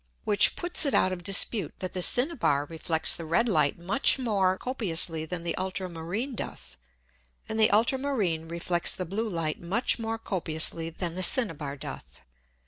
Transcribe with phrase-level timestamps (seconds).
[0.23, 4.57] Which puts it out of dispute that the Cinnaber reflects the red Light much more
[4.57, 6.75] copiously than the ultra marine doth,
[7.47, 12.21] and the ultra marine reflects the blue Light much more copiously than the Cinnaber doth.